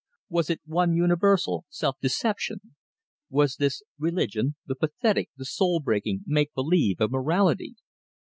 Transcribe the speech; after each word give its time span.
Was 0.29 0.49
it 0.49 0.61
one 0.65 0.95
universal 0.95 1.65
self 1.69 1.99
deception? 2.01 2.73
Was 3.29 3.57
this 3.57 3.83
"religion" 3.99 4.55
the 4.65 4.73
pathetic, 4.73 5.29
the 5.37 5.45
soul 5.45 5.79
breaking 5.79 6.23
make 6.25 6.55
believe 6.55 6.99
of 6.99 7.11
mortality? 7.11 7.75